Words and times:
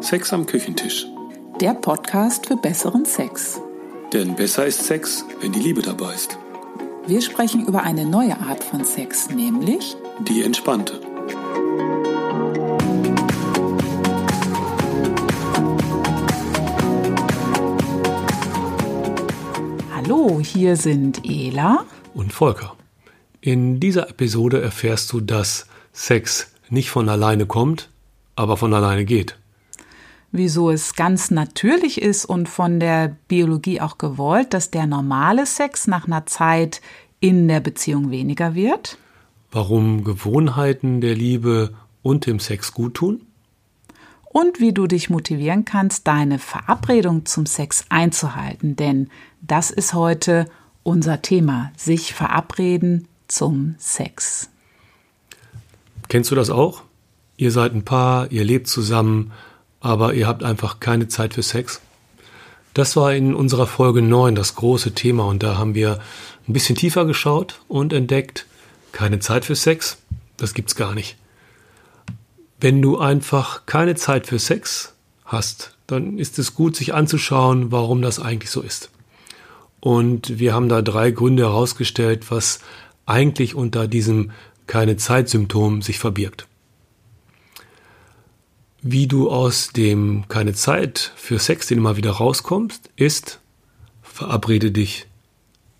Sex 0.00 0.32
am 0.32 0.46
Küchentisch. 0.46 1.06
Der 1.60 1.74
Podcast 1.74 2.46
für 2.46 2.56
besseren 2.56 3.04
Sex. 3.04 3.60
Denn 4.12 4.36
besser 4.36 4.64
ist 4.64 4.84
Sex, 4.84 5.24
wenn 5.40 5.50
die 5.50 5.58
Liebe 5.58 5.82
dabei 5.82 6.14
ist. 6.14 6.38
Wir 7.08 7.20
sprechen 7.20 7.66
über 7.66 7.82
eine 7.82 8.06
neue 8.06 8.38
Art 8.38 8.62
von 8.62 8.84
Sex, 8.84 9.28
nämlich 9.28 9.96
Die 10.20 10.44
entspannte. 10.44 11.00
Hallo, 19.94 20.40
hier 20.40 20.76
sind 20.76 21.22
Ela 21.24 21.84
und 22.14 22.32
Volker. 22.32 22.76
In 23.40 23.80
dieser 23.80 24.08
Episode 24.08 24.62
erfährst 24.62 25.12
du, 25.12 25.20
dass 25.20 25.66
Sex 25.92 26.52
nicht 26.70 26.90
von 26.90 27.08
alleine 27.08 27.46
kommt, 27.46 27.90
aber 28.36 28.56
von 28.56 28.72
alleine 28.72 29.04
geht. 29.04 29.36
Wieso 30.30 30.70
es 30.70 30.94
ganz 30.94 31.30
natürlich 31.30 32.02
ist 32.02 32.24
und 32.26 32.48
von 32.48 32.80
der 32.80 33.16
Biologie 33.28 33.80
auch 33.80 33.96
gewollt, 33.96 34.52
dass 34.52 34.70
der 34.70 34.86
normale 34.86 35.46
Sex 35.46 35.86
nach 35.86 36.06
einer 36.06 36.26
Zeit 36.26 36.82
in 37.20 37.48
der 37.48 37.60
Beziehung 37.60 38.10
weniger 38.10 38.54
wird. 38.54 38.98
Warum 39.50 40.04
Gewohnheiten 40.04 41.00
der 41.00 41.14
Liebe 41.14 41.74
und 42.02 42.26
dem 42.26 42.38
Sex 42.38 42.72
gut 42.72 42.94
tun. 42.94 43.22
Und 44.24 44.60
wie 44.60 44.72
du 44.72 44.86
dich 44.86 45.08
motivieren 45.08 45.64
kannst, 45.64 46.06
deine 46.06 46.38
Verabredung 46.38 47.24
zum 47.24 47.46
Sex 47.46 47.86
einzuhalten. 47.88 48.76
Denn 48.76 49.08
das 49.40 49.70
ist 49.70 49.94
heute 49.94 50.46
unser 50.82 51.22
Thema. 51.22 51.72
Sich 51.76 52.12
verabreden 52.12 53.08
zum 53.26 53.74
Sex. 53.78 54.50
Kennst 56.08 56.30
du 56.30 56.34
das 56.34 56.50
auch? 56.50 56.82
Ihr 57.36 57.52
seid 57.52 57.72
ein 57.72 57.84
Paar, 57.84 58.30
ihr 58.30 58.44
lebt 58.44 58.66
zusammen, 58.66 59.32
aber 59.80 60.14
ihr 60.14 60.26
habt 60.26 60.42
einfach 60.42 60.80
keine 60.80 61.08
Zeit 61.08 61.34
für 61.34 61.42
Sex? 61.42 61.80
Das 62.74 62.96
war 62.96 63.14
in 63.14 63.34
unserer 63.34 63.66
Folge 63.66 64.02
9 64.02 64.34
das 64.34 64.54
große 64.54 64.92
Thema 64.92 65.26
und 65.26 65.42
da 65.42 65.58
haben 65.58 65.74
wir 65.74 66.00
ein 66.46 66.52
bisschen 66.52 66.76
tiefer 66.76 67.04
geschaut 67.04 67.60
und 67.68 67.92
entdeckt, 67.92 68.46
keine 68.92 69.18
Zeit 69.18 69.44
für 69.44 69.56
Sex, 69.56 69.98
das 70.36 70.54
gibt's 70.54 70.76
gar 70.76 70.94
nicht. 70.94 71.16
Wenn 72.60 72.82
du 72.82 72.98
einfach 72.98 73.66
keine 73.66 73.94
Zeit 73.94 74.26
für 74.26 74.38
Sex 74.38 74.94
hast, 75.24 75.76
dann 75.86 76.18
ist 76.18 76.38
es 76.38 76.54
gut, 76.54 76.76
sich 76.76 76.94
anzuschauen, 76.94 77.70
warum 77.70 78.02
das 78.02 78.18
eigentlich 78.18 78.50
so 78.50 78.60
ist. 78.60 78.90
Und 79.80 80.38
wir 80.38 80.54
haben 80.54 80.68
da 80.68 80.82
drei 80.82 81.10
Gründe 81.10 81.44
herausgestellt, 81.44 82.30
was 82.30 82.60
eigentlich 83.06 83.54
unter 83.54 83.86
diesem 83.88 84.32
keine 84.66 84.96
Zeitsymptom 84.96 85.82
sich 85.82 85.98
verbirgt. 85.98 86.46
Wie 88.80 89.06
du 89.06 89.30
aus 89.30 89.70
dem 89.70 90.24
keine 90.28 90.54
Zeit 90.54 91.12
für 91.16 91.38
Sex, 91.38 91.66
den 91.66 91.80
mal 91.80 91.96
wieder 91.96 92.12
rauskommst, 92.12 92.90
ist, 92.96 93.40
verabrede 94.02 94.70
dich 94.70 95.06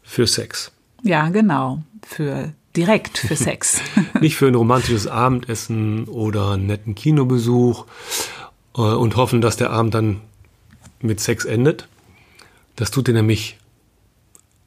für 0.03 0.27
Sex. 0.27 0.73
Ja, 1.03 1.29
genau. 1.29 1.83
Für 2.03 2.53
direkt 2.75 3.19
für 3.19 3.37
Sex. 3.37 3.81
Nicht 4.21 4.37
für 4.37 4.49
ein 4.49 4.55
romantisches 4.55 5.07
Abendessen 5.07 6.05
oder 6.05 6.53
einen 6.53 6.67
netten 6.67 6.95
Kinobesuch 6.95 7.87
äh, 8.77 8.81
und 8.81 9.17
hoffen, 9.17 9.41
dass 9.41 9.57
der 9.57 9.71
Abend 9.71 9.95
dann 9.95 10.21
mit 11.01 11.21
Sex 11.21 11.45
endet. 11.45 11.89
Das 12.77 12.91
tut 12.91 13.09
ihr 13.09 13.15
nämlich 13.15 13.59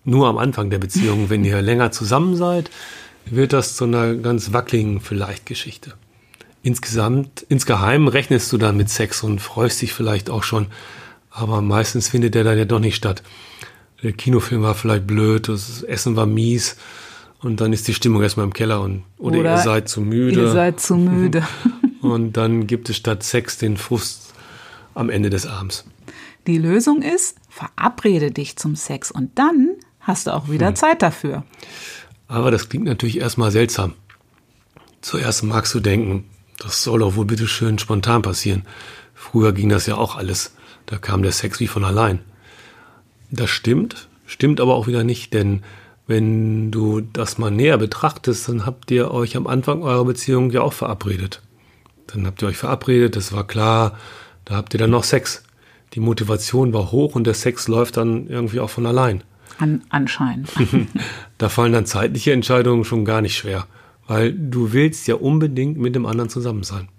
nur 0.03 0.27
am 0.27 0.37
Anfang 0.37 0.69
der 0.69 0.79
Beziehung. 0.79 1.29
Wenn 1.29 1.43
ihr 1.43 1.61
länger 1.61 1.91
zusammen 1.91 2.35
seid, 2.35 2.71
wird 3.25 3.53
das 3.53 3.75
zu 3.75 3.85
einer 3.85 4.15
ganz 4.15 4.53
wackeligen 4.53 5.01
vielleicht 5.01 5.45
Geschichte. 5.45 5.93
Insgesamt, 6.63 7.45
insgeheim 7.49 8.07
rechnest 8.07 8.51
du 8.51 8.57
dann 8.57 8.77
mit 8.77 8.89
Sex 8.89 9.23
und 9.23 9.39
freust 9.39 9.81
dich 9.81 9.93
vielleicht 9.93 10.29
auch 10.29 10.43
schon, 10.43 10.67
aber 11.31 11.61
meistens 11.61 12.09
findet 12.09 12.35
der 12.35 12.43
dann 12.43 12.57
ja 12.57 12.65
doch 12.65 12.79
nicht 12.79 12.95
statt. 12.95 13.23
Der 14.03 14.13
Kinofilm 14.13 14.61
war 14.61 14.75
vielleicht 14.75 15.07
blöd, 15.07 15.47
das 15.47 15.81
Essen 15.83 16.15
war 16.15 16.25
mies 16.25 16.75
und 17.41 17.61
dann 17.61 17.73
ist 17.73 17.87
die 17.87 17.93
Stimmung 17.93 18.21
erstmal 18.21 18.45
im 18.45 18.53
Keller 18.53 18.81
und 18.81 19.03
oder, 19.17 19.39
oder 19.39 19.55
ihr 19.55 19.57
seid 19.57 19.89
zu 19.89 20.01
müde. 20.01 20.41
Ihr 20.41 20.51
seid 20.51 20.79
zu 20.79 20.95
müde. 20.95 21.47
und 22.01 22.37
dann 22.37 22.67
gibt 22.67 22.89
es 22.89 22.97
statt 22.97 23.23
Sex 23.23 23.57
den 23.57 23.77
Frust 23.77 24.33
am 24.93 25.09
Ende 25.09 25.29
des 25.29 25.47
Abends. 25.47 25.85
Die 26.47 26.57
Lösung 26.57 27.01
ist, 27.01 27.37
verabrede 27.49 28.31
dich 28.31 28.55
zum 28.55 28.75
Sex 28.75 29.11
und 29.11 29.37
dann 29.37 29.75
hast 29.99 30.27
du 30.27 30.33
auch 30.33 30.49
wieder 30.49 30.69
hm. 30.69 30.75
Zeit 30.75 31.01
dafür. 31.01 31.43
Aber 32.27 32.51
das 32.51 32.69
klingt 32.69 32.85
natürlich 32.85 33.19
erstmal 33.19 33.51
seltsam. 33.51 33.93
Zuerst 35.01 35.43
magst 35.43 35.73
du 35.73 35.79
denken, 35.79 36.25
das 36.63 36.83
soll 36.83 36.99
doch 36.99 37.15
wohl 37.15 37.25
bitte 37.25 37.47
schön 37.47 37.79
spontan 37.79 38.21
passieren. 38.21 38.63
Früher 39.15 39.51
ging 39.51 39.69
das 39.69 39.87
ja 39.87 39.95
auch 39.95 40.15
alles. 40.15 40.55
Da 40.85 40.97
kam 40.97 41.23
der 41.23 41.31
Sex 41.31 41.59
wie 41.59 41.67
von 41.67 41.83
allein. 41.83 42.19
Das 43.31 43.49
stimmt, 43.49 44.09
stimmt 44.27 44.61
aber 44.61 44.75
auch 44.75 44.85
wieder 44.85 45.03
nicht, 45.03 45.33
denn 45.33 45.63
wenn 46.05 46.69
du 46.69 47.01
das 47.01 47.37
mal 47.37 47.49
näher 47.49 47.77
betrachtest, 47.77 48.47
dann 48.47 48.65
habt 48.65 48.91
ihr 48.91 49.11
euch 49.11 49.37
am 49.37 49.47
Anfang 49.47 49.81
eurer 49.81 50.05
Beziehung 50.05 50.51
ja 50.51 50.61
auch 50.61 50.73
verabredet. 50.73 51.41
Dann 52.07 52.27
habt 52.27 52.41
ihr 52.43 52.47
euch 52.47 52.57
verabredet, 52.57 53.15
das 53.15 53.31
war 53.31 53.47
klar, 53.47 53.97
da 54.45 54.55
habt 54.55 54.73
ihr 54.73 54.79
dann 54.79 54.89
noch 54.91 55.03
Sex. 55.03 55.43
Die 55.93 55.99
Motivation 55.99 56.73
war 56.73 56.91
hoch 56.91 57.15
und 57.15 57.25
der 57.25 57.33
Sex 57.33 57.67
läuft 57.67 57.97
dann 57.97 58.27
irgendwie 58.27 58.59
auch 58.59 58.69
von 58.69 58.85
allein. 58.85 59.23
An, 59.57 59.81
anscheinend. 59.89 60.49
da 61.37 61.49
fallen 61.49 61.73
dann 61.73 61.85
zeitliche 61.85 62.33
Entscheidungen 62.33 62.83
schon 62.83 63.05
gar 63.05 63.21
nicht 63.21 63.35
schwer 63.35 63.65
weil 64.11 64.33
du 64.33 64.73
willst 64.73 65.07
ja 65.07 65.15
unbedingt 65.15 65.77
mit 65.77 65.95
dem 65.95 66.05
anderen 66.05 66.29
zusammen 66.29 66.63
sein. 66.63 66.89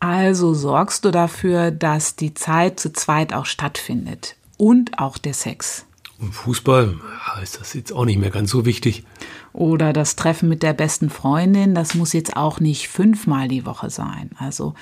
Also 0.00 0.54
sorgst 0.54 1.04
du 1.04 1.10
dafür, 1.10 1.70
dass 1.70 2.16
die 2.16 2.32
Zeit 2.32 2.80
zu 2.80 2.90
zweit 2.90 3.34
auch 3.34 3.44
stattfindet 3.44 4.36
und 4.56 4.98
auch 4.98 5.18
der 5.18 5.34
Sex. 5.34 5.84
Und 6.18 6.32
Fußball 6.32 6.94
ja, 7.26 7.42
ist 7.42 7.60
das 7.60 7.74
jetzt 7.74 7.92
auch 7.92 8.06
nicht 8.06 8.18
mehr 8.18 8.30
ganz 8.30 8.50
so 8.50 8.64
wichtig. 8.64 9.04
Oder 9.52 9.92
das 9.92 10.16
Treffen 10.16 10.48
mit 10.48 10.62
der 10.62 10.72
besten 10.72 11.10
Freundin, 11.10 11.74
das 11.74 11.94
muss 11.94 12.14
jetzt 12.14 12.34
auch 12.34 12.60
nicht 12.60 12.88
fünfmal 12.88 13.46
die 13.46 13.66
Woche 13.66 13.90
sein. 13.90 14.30
Also 14.38 14.72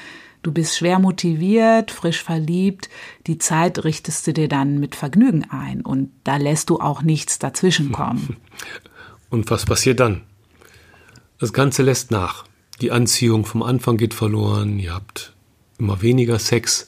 du 0.44 0.52
bist 0.52 0.76
schwer 0.76 1.00
motiviert, 1.00 1.90
frisch 1.90 2.22
verliebt, 2.22 2.88
die 3.26 3.38
Zeit 3.38 3.82
richtest 3.82 4.24
du 4.28 4.32
dir 4.32 4.48
dann 4.48 4.78
mit 4.78 4.94
Vergnügen 4.94 5.50
ein 5.50 5.80
und 5.80 6.12
da 6.22 6.36
lässt 6.36 6.70
du 6.70 6.78
auch 6.78 7.02
nichts 7.02 7.40
dazwischenkommen. 7.40 8.36
Und 9.30 9.48
was 9.48 9.64
passiert 9.64 10.00
dann? 10.00 10.22
Das 11.40 11.54
Ganze 11.54 11.82
lässt 11.82 12.10
nach. 12.10 12.44
Die 12.82 12.90
Anziehung 12.90 13.46
vom 13.46 13.62
Anfang 13.62 13.96
geht 13.96 14.12
verloren, 14.12 14.78
ihr 14.78 14.92
habt 14.92 15.32
immer 15.78 16.02
weniger 16.02 16.38
Sex. 16.38 16.86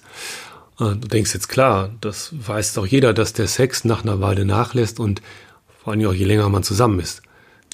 Äh, 0.79 0.95
du 0.95 1.09
denkst 1.09 1.33
jetzt 1.33 1.49
klar, 1.49 1.91
das 2.03 2.35
weiß 2.39 2.75
doch 2.75 2.85
jeder, 2.85 3.15
dass 3.15 3.33
der 3.33 3.47
Sex 3.47 3.87
nach 3.87 4.03
einer 4.03 4.21
Weile 4.21 4.45
nachlässt 4.45 5.01
und 5.01 5.23
vor 5.83 5.95
allem 5.95 6.07
auch 6.07 6.13
je 6.13 6.27
länger 6.27 6.51
man 6.51 6.63
zusammen 6.63 7.01
ist. 7.01 7.23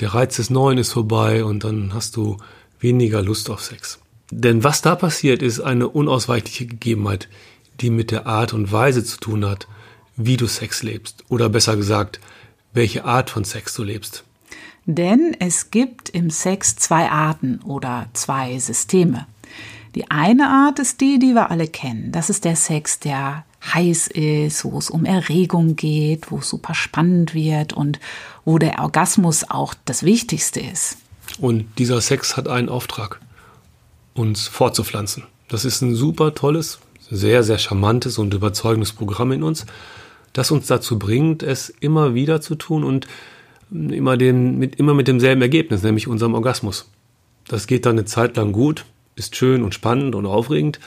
Der 0.00 0.14
Reiz 0.14 0.36
des 0.36 0.50
Neuen 0.50 0.78
ist 0.78 0.92
vorbei 0.92 1.44
und 1.44 1.64
dann 1.64 1.94
hast 1.94 2.16
du 2.16 2.36
weniger 2.78 3.22
Lust 3.22 3.50
auf 3.50 3.60
Sex. 3.60 3.98
Denn 4.30 4.62
was 4.62 4.80
da 4.80 4.94
passiert, 4.94 5.42
ist 5.42 5.58
eine 5.58 5.88
unausweichliche 5.88 6.66
Gegebenheit, 6.66 7.28
die 7.80 7.90
mit 7.90 8.12
der 8.12 8.28
Art 8.28 8.52
und 8.52 8.70
Weise 8.70 9.02
zu 9.02 9.18
tun 9.18 9.44
hat, 9.44 9.66
wie 10.14 10.36
du 10.36 10.46
Sex 10.46 10.84
lebst. 10.84 11.24
Oder 11.28 11.48
besser 11.48 11.74
gesagt, 11.76 12.20
welche 12.72 13.04
Art 13.04 13.30
von 13.30 13.42
Sex 13.42 13.74
du 13.74 13.82
lebst. 13.82 14.22
Denn 14.91 15.37
es 15.38 15.71
gibt 15.71 16.09
im 16.09 16.31
Sex 16.31 16.76
zwei 16.76 17.10
Arten 17.10 17.60
oder 17.62 18.06
zwei 18.15 18.59
Systeme. 18.59 19.26
Die 19.94 20.10
eine 20.10 20.49
Art 20.49 20.78
ist 20.78 21.03
die, 21.03 21.19
die 21.19 21.34
wir 21.34 21.50
alle 21.50 21.69
kennen. 21.69 22.10
Das 22.10 22.31
ist 22.31 22.47
der 22.47 22.56
Sex, 22.56 22.99
der 22.99 23.44
heiß 23.75 24.06
ist, 24.06 24.65
wo 24.65 24.78
es 24.78 24.88
um 24.88 25.04
Erregung 25.04 25.76
geht, 25.76 26.31
wo 26.31 26.38
es 26.38 26.49
super 26.49 26.72
spannend 26.72 27.34
wird 27.34 27.75
und 27.75 28.00
wo 28.47 28.56
der 28.56 28.78
Orgasmus 28.78 29.44
auch 29.50 29.75
das 29.84 30.04
Wichtigste 30.04 30.60
ist. 30.60 30.97
Und 31.38 31.66
dieser 31.76 32.00
Sex 32.00 32.38
hat 32.38 32.49
einen 32.49 32.70
Auftrag, 32.70 33.20
uns 34.15 34.49
fortzupflanzen. 34.49 35.25
Das 35.49 35.67
ist 35.67 35.82
ein 35.82 35.94
super 35.94 36.34
tolles, 36.34 36.79
sehr, 37.11 37.43
sehr 37.43 37.58
charmantes 37.58 38.17
und 38.17 38.32
überzeugendes 38.32 38.94
Programm 38.94 39.32
in 39.32 39.43
uns, 39.43 39.67
das 40.32 40.50
uns 40.50 40.67
dazu 40.67 40.99
bringt, 40.99 41.43
es 41.43 41.69
immer 41.69 42.14
wieder 42.14 42.41
zu 42.41 42.55
tun 42.55 42.84
und 42.84 43.06
immer, 43.70 44.17
den, 44.17 44.59
mit, 44.59 44.76
immer 44.76 44.94
mit 44.94 45.09
demselben 45.09 45.43
Ergebnis, 45.43 45.82
nämlich 45.82 46.09
unserem 46.09 46.35
Orgasmus. 46.35 46.91
Das 47.47 47.67
geht 47.67 47.87
dann 47.87 47.97
eine 47.97 48.05
Zeit 48.05 48.37
lang 48.37 48.53
gut, 48.53 48.85
ist 49.17 49.37
schön 49.37 49.62
und 49.62 49.75
spannend 49.75 50.15
und 50.15 50.26
aufregend. 50.26 50.79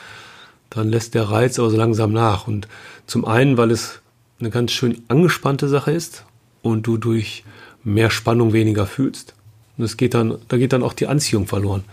Dann 0.70 0.90
lässt 0.90 1.16
der 1.16 1.24
Reiz 1.24 1.60
aber 1.60 1.70
so 1.70 1.78
langsam 1.78 2.14
nach. 2.14 2.48
Und 2.48 2.68
zum 3.08 3.26
einen, 3.26 3.58
weil 3.58 3.72
es 3.72 4.02
eine 4.40 4.50
ganz 4.50 4.72
schön 4.72 5.04
angespannte 5.08 5.68
Sache 5.68 5.92
ist 5.92 6.26
und 6.62 6.88
du 6.88 6.98
durch 6.98 7.44
mehr 7.84 8.10
Spannung 8.10 8.54
weniger 8.54 8.86
fühlst. 8.86 9.36
Und 9.78 9.84
es 9.84 9.98
geht 9.98 10.14
dann, 10.14 10.38
da 10.48 10.58
geht 10.58 10.74
dann 10.74 10.84
auch 10.84 10.94
die 10.94 11.08
Anziehung 11.08 11.48
verloren. 11.48 11.84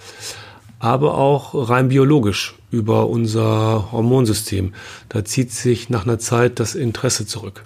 Aber 0.79 1.19
auch 1.19 1.69
rein 1.69 1.89
biologisch 1.89 2.55
über 2.71 3.09
unser 3.09 3.91
Hormonsystem. 3.91 4.75
Da 5.09 5.25
zieht 5.25 5.51
sich 5.53 5.91
nach 5.91 6.05
einer 6.05 6.19
Zeit 6.19 6.61
das 6.61 6.75
Interesse 6.75 7.27
zurück. 7.27 7.65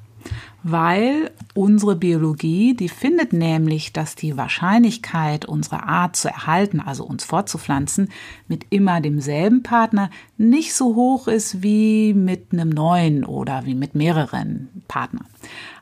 Weil 0.63 1.31
unsere 1.55 1.97
Biologie, 1.97 2.75
die 2.75 2.89
findet 2.89 3.33
nämlich, 3.33 3.93
dass 3.93 4.15
die 4.15 4.37
Wahrscheinlichkeit, 4.37 5.45
unsere 5.45 5.85
Art 5.85 6.17
zu 6.17 6.29
erhalten, 6.29 6.81
also 6.81 7.05
uns 7.05 7.25
fortzupflanzen, 7.25 8.11
mit 8.49 8.67
immer 8.71 9.01
demselben 9.01 9.63
Partner 9.63 10.11
nicht 10.37 10.75
so 10.75 10.95
hoch 10.95 11.29
ist 11.29 11.63
wie 11.63 12.15
mit 12.15 12.53
einem 12.53 12.71
neuen 12.71 13.25
oder 13.25 13.67
wie 13.67 13.75
mit 13.75 13.95
mehreren 13.95 14.69
Partnern. 14.89 15.27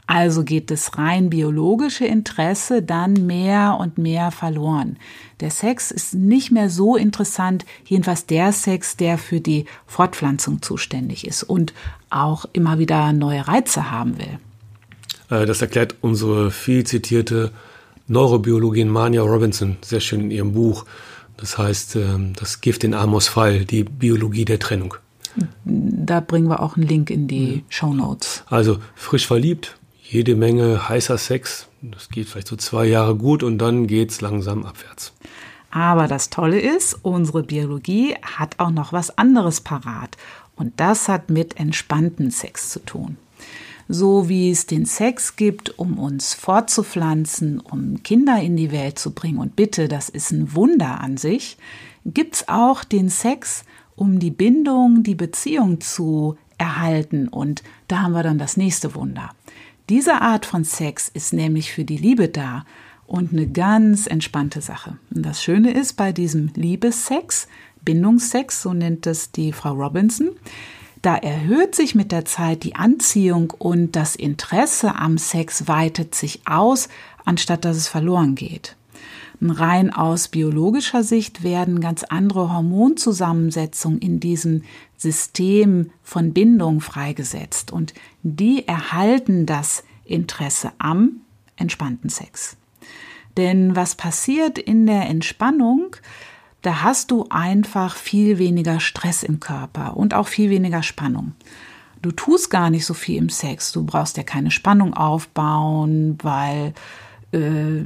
Also 0.06 0.42
geht 0.42 0.72
das 0.72 0.98
rein 0.98 1.30
biologische 1.30 2.04
Interesse 2.04 2.82
dann 2.82 3.12
mehr 3.12 3.76
und 3.78 3.96
mehr 3.96 4.32
verloren. 4.32 4.96
Der 5.38 5.50
Sex 5.50 5.92
ist 5.92 6.14
nicht 6.14 6.50
mehr 6.50 6.68
so 6.68 6.96
interessant, 6.96 7.64
jedenfalls 7.84 8.26
der 8.26 8.52
Sex, 8.52 8.96
der 8.96 9.18
für 9.18 9.40
die 9.40 9.66
Fortpflanzung 9.86 10.62
zuständig 10.62 11.28
ist 11.28 11.44
und 11.44 11.74
auch 12.10 12.44
immer 12.52 12.80
wieder 12.80 13.12
neue 13.12 13.46
Reize 13.46 13.92
haben 13.92 14.18
will. 14.18 14.40
Äh, 15.30 15.46
das 15.46 15.62
erklärt 15.62 15.96
unsere 16.00 16.50
viel 16.50 16.84
zitierte 16.84 17.50
Neurobiologin 18.08 18.88
Mania 18.88 19.22
Robinson 19.22 19.76
sehr 19.82 20.00
schön 20.00 20.20
in 20.20 20.30
ihrem 20.30 20.52
Buch. 20.52 20.84
Das 21.36 21.56
heißt, 21.56 21.96
ähm, 21.96 22.32
das 22.36 22.60
Gift 22.60 22.84
in 22.84 22.92
Amos 22.92 23.28
Fall, 23.28 23.64
die 23.64 23.84
Biologie 23.84 24.44
der 24.44 24.58
Trennung. 24.58 24.94
Da 25.64 26.20
bringen 26.20 26.48
wir 26.48 26.60
auch 26.60 26.76
einen 26.76 26.86
Link 26.86 27.08
in 27.08 27.28
die 27.28 27.56
mhm. 27.56 27.62
Show 27.68 27.94
Notes. 27.94 28.42
Also 28.48 28.78
frisch 28.94 29.26
verliebt, 29.26 29.78
jede 30.02 30.34
Menge 30.34 30.88
heißer 30.88 31.18
Sex. 31.18 31.68
Das 31.82 32.08
geht 32.10 32.28
vielleicht 32.28 32.48
so 32.48 32.56
zwei 32.56 32.84
Jahre 32.84 33.14
gut 33.14 33.42
und 33.42 33.58
dann 33.58 33.86
geht 33.86 34.10
es 34.10 34.20
langsam 34.20 34.66
abwärts. 34.66 35.12
Aber 35.70 36.08
das 36.08 36.30
Tolle 36.30 36.60
ist, 36.60 36.98
unsere 37.02 37.44
Biologie 37.44 38.16
hat 38.22 38.58
auch 38.58 38.70
noch 38.70 38.92
was 38.92 39.16
anderes 39.16 39.60
parat. 39.60 40.16
Und 40.56 40.78
das 40.78 41.08
hat 41.08 41.30
mit 41.30 41.58
entspannten 41.58 42.30
Sex 42.30 42.70
zu 42.70 42.80
tun. 42.80 43.16
So 43.92 44.28
wie 44.28 44.52
es 44.52 44.66
den 44.66 44.86
Sex 44.86 45.34
gibt, 45.34 45.76
um 45.76 45.98
uns 45.98 46.32
fortzupflanzen, 46.34 47.58
um 47.58 48.04
Kinder 48.04 48.40
in 48.40 48.56
die 48.56 48.70
Welt 48.70 49.00
zu 49.00 49.10
bringen, 49.10 49.38
und 49.38 49.56
bitte, 49.56 49.88
das 49.88 50.08
ist 50.08 50.30
ein 50.30 50.54
Wunder 50.54 51.00
an 51.00 51.16
sich, 51.16 51.56
gibt 52.06 52.36
es 52.36 52.48
auch 52.48 52.84
den 52.84 53.08
Sex, 53.08 53.64
um 53.96 54.20
die 54.20 54.30
Bindung, 54.30 55.02
die 55.02 55.16
Beziehung 55.16 55.80
zu 55.80 56.36
erhalten. 56.56 57.26
Und 57.26 57.64
da 57.88 58.02
haben 58.02 58.12
wir 58.12 58.22
dann 58.22 58.38
das 58.38 58.56
nächste 58.56 58.94
Wunder. 58.94 59.30
Diese 59.88 60.20
Art 60.20 60.46
von 60.46 60.62
Sex 60.62 61.08
ist 61.12 61.32
nämlich 61.32 61.72
für 61.72 61.84
die 61.84 61.96
Liebe 61.96 62.28
da 62.28 62.64
und 63.08 63.32
eine 63.32 63.48
ganz 63.48 64.06
entspannte 64.06 64.60
Sache. 64.60 64.98
Und 65.12 65.26
das 65.26 65.42
Schöne 65.42 65.72
ist 65.72 65.94
bei 65.94 66.12
diesem 66.12 66.52
Liebessex, 66.54 67.48
Bindungssex, 67.84 68.62
so 68.62 68.72
nennt 68.72 69.08
es 69.08 69.32
die 69.32 69.52
Frau 69.52 69.72
Robinson, 69.72 70.30
da 71.02 71.16
erhöht 71.16 71.74
sich 71.74 71.94
mit 71.94 72.12
der 72.12 72.24
Zeit 72.24 72.62
die 72.62 72.74
Anziehung 72.74 73.52
und 73.58 73.96
das 73.96 74.16
Interesse 74.16 74.94
am 74.96 75.16
Sex 75.18 75.66
weitet 75.66 76.14
sich 76.14 76.40
aus, 76.46 76.88
anstatt 77.24 77.64
dass 77.64 77.76
es 77.76 77.88
verloren 77.88 78.34
geht. 78.34 78.76
Rein 79.42 79.90
aus 79.90 80.28
biologischer 80.28 81.02
Sicht 81.02 81.42
werden 81.42 81.80
ganz 81.80 82.04
andere 82.04 82.52
Hormonzusammensetzungen 82.52 83.98
in 84.00 84.20
diesem 84.20 84.64
System 84.98 85.90
von 86.02 86.34
Bindung 86.34 86.82
freigesetzt 86.82 87.72
und 87.72 87.94
die 88.22 88.68
erhalten 88.68 89.46
das 89.46 89.82
Interesse 90.04 90.72
am 90.78 91.22
entspannten 91.56 92.10
Sex. 92.10 92.58
Denn 93.38 93.74
was 93.74 93.94
passiert 93.94 94.58
in 94.58 94.84
der 94.86 95.08
Entspannung, 95.08 95.96
da 96.62 96.82
hast 96.82 97.10
du 97.10 97.26
einfach 97.30 97.96
viel 97.96 98.38
weniger 98.38 98.80
Stress 98.80 99.22
im 99.22 99.40
Körper 99.40 99.96
und 99.96 100.14
auch 100.14 100.28
viel 100.28 100.50
weniger 100.50 100.82
Spannung. 100.82 101.32
Du 102.02 102.12
tust 102.12 102.50
gar 102.50 102.70
nicht 102.70 102.86
so 102.86 102.94
viel 102.94 103.18
im 103.18 103.28
Sex. 103.28 103.72
Du 103.72 103.84
brauchst 103.84 104.16
ja 104.16 104.22
keine 104.22 104.50
Spannung 104.50 104.94
aufbauen, 104.94 106.18
weil 106.22 106.72
äh, 107.32 107.84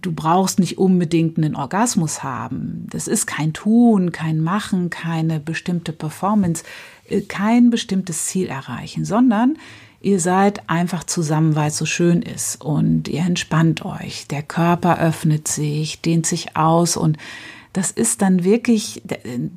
du 0.00 0.12
brauchst 0.12 0.58
nicht 0.58 0.78
unbedingt 0.78 1.36
einen 1.36 1.56
Orgasmus 1.56 2.22
haben. 2.22 2.86
Das 2.90 3.08
ist 3.08 3.26
kein 3.26 3.52
Tun, 3.52 4.12
kein 4.12 4.40
Machen, 4.40 4.90
keine 4.90 5.40
bestimmte 5.40 5.92
Performance, 5.92 6.64
äh, 7.08 7.22
kein 7.22 7.70
bestimmtes 7.70 8.26
Ziel 8.26 8.46
erreichen, 8.46 9.04
sondern 9.04 9.58
ihr 10.00 10.20
seid 10.20 10.70
einfach 10.70 11.04
zusammen, 11.04 11.56
weil 11.56 11.68
es 11.68 11.78
so 11.78 11.86
schön 11.86 12.22
ist 12.22 12.64
und 12.64 13.08
ihr 13.08 13.22
entspannt 13.22 13.84
euch. 13.84 14.28
Der 14.28 14.42
Körper 14.42 15.00
öffnet 15.00 15.48
sich, 15.48 16.00
dehnt 16.00 16.26
sich 16.26 16.56
aus 16.56 16.96
und 16.96 17.18
das 17.76 17.90
ist 17.90 18.22
dann 18.22 18.42
wirklich, 18.42 19.02